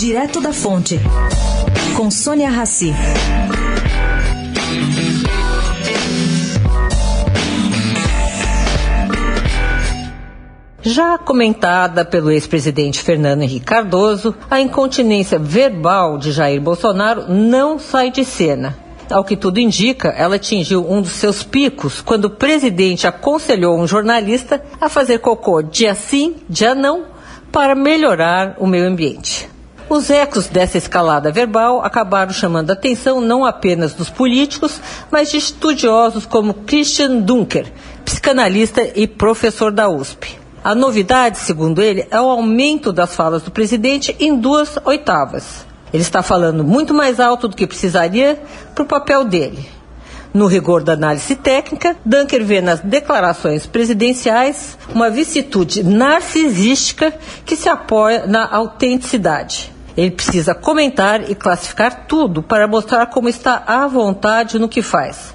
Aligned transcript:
Direto 0.00 0.40
da 0.40 0.50
Fonte, 0.50 0.98
com 1.94 2.10
Sônia 2.10 2.48
Rassi. 2.48 2.90
Já 10.80 11.18
comentada 11.18 12.02
pelo 12.02 12.30
ex-presidente 12.30 13.02
Fernando 13.02 13.42
Henrique 13.42 13.66
Cardoso, 13.66 14.34
a 14.50 14.58
incontinência 14.58 15.38
verbal 15.38 16.16
de 16.16 16.32
Jair 16.32 16.62
Bolsonaro 16.62 17.30
não 17.30 17.78
sai 17.78 18.10
de 18.10 18.24
cena. 18.24 18.74
Ao 19.10 19.22
que 19.22 19.36
tudo 19.36 19.60
indica, 19.60 20.08
ela 20.08 20.36
atingiu 20.36 20.90
um 20.90 21.02
dos 21.02 21.12
seus 21.12 21.42
picos 21.42 22.00
quando 22.00 22.24
o 22.24 22.30
presidente 22.30 23.06
aconselhou 23.06 23.78
um 23.78 23.86
jornalista 23.86 24.64
a 24.80 24.88
fazer 24.88 25.18
cocô 25.18 25.60
dia 25.60 25.94
sim, 25.94 26.36
dia 26.48 26.74
não, 26.74 27.04
para 27.52 27.74
melhorar 27.74 28.56
o 28.58 28.66
meio 28.66 28.86
ambiente. 28.86 29.49
Os 29.90 30.08
ecos 30.08 30.46
dessa 30.46 30.78
escalada 30.78 31.32
verbal 31.32 31.84
acabaram 31.84 32.32
chamando 32.32 32.70
a 32.70 32.74
atenção 32.74 33.20
não 33.20 33.44
apenas 33.44 33.92
dos 33.92 34.08
políticos, 34.08 34.80
mas 35.10 35.32
de 35.32 35.36
estudiosos 35.36 36.24
como 36.24 36.54
Christian 36.54 37.18
Dunker, 37.18 37.72
psicanalista 38.04 38.88
e 38.94 39.08
professor 39.08 39.72
da 39.72 39.88
USP. 39.88 40.38
A 40.62 40.76
novidade, 40.76 41.38
segundo 41.38 41.82
ele, 41.82 42.06
é 42.08 42.20
o 42.20 42.28
aumento 42.28 42.92
das 42.92 43.16
falas 43.16 43.42
do 43.42 43.50
presidente 43.50 44.14
em 44.20 44.38
duas 44.38 44.78
oitavas. 44.84 45.66
Ele 45.92 46.04
está 46.04 46.22
falando 46.22 46.62
muito 46.62 46.94
mais 46.94 47.18
alto 47.18 47.48
do 47.48 47.56
que 47.56 47.66
precisaria 47.66 48.40
para 48.72 48.84
o 48.84 48.86
papel 48.86 49.24
dele. 49.24 49.68
No 50.32 50.46
rigor 50.46 50.84
da 50.84 50.92
análise 50.92 51.34
técnica, 51.34 51.96
Dunker 52.04 52.44
vê 52.44 52.60
nas 52.60 52.78
declarações 52.78 53.66
presidenciais 53.66 54.78
uma 54.94 55.10
vicissitude 55.10 55.82
narcisística 55.82 57.12
que 57.44 57.56
se 57.56 57.68
apoia 57.68 58.24
na 58.28 58.48
autenticidade. 58.48 59.79
Ele 60.00 60.12
precisa 60.12 60.54
comentar 60.54 61.28
e 61.30 61.34
classificar 61.34 62.06
tudo 62.06 62.42
para 62.42 62.66
mostrar 62.66 63.06
como 63.06 63.28
está 63.28 63.62
à 63.66 63.86
vontade 63.86 64.58
no 64.58 64.68
que 64.68 64.80
faz 64.80 65.34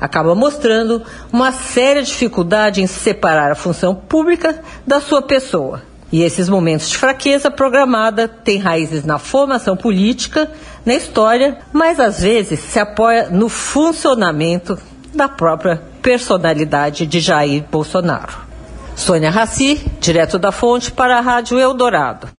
acaba 0.00 0.34
mostrando 0.34 1.02
uma 1.30 1.52
séria 1.52 2.02
dificuldade 2.02 2.80
em 2.80 2.86
separar 2.86 3.52
a 3.52 3.54
função 3.54 3.94
pública 3.94 4.62
da 4.86 4.98
sua 4.98 5.20
pessoa. 5.20 5.82
E 6.10 6.22
esses 6.22 6.48
momentos 6.48 6.88
de 6.88 6.96
fraqueza 6.96 7.50
programada 7.50 8.26
têm 8.26 8.58
raízes 8.58 9.04
na 9.04 9.18
formação 9.18 9.76
política, 9.76 10.50
na 10.84 10.94
história, 10.94 11.58
mas 11.72 12.00
às 12.00 12.20
vezes 12.20 12.58
se 12.58 12.80
apoia 12.80 13.28
no 13.30 13.48
funcionamento 13.48 14.76
da 15.14 15.28
própria 15.28 15.80
personalidade 16.02 17.06
de 17.06 17.20
Jair 17.20 17.64
Bolsonaro. 17.70 18.38
Sônia 18.96 19.30
Raci, 19.30 19.86
direto 20.00 20.38
da 20.38 20.50
fonte 20.50 20.90
para 20.90 21.18
a 21.18 21.20
Rádio 21.20 21.58
Eldorado. 21.58 22.30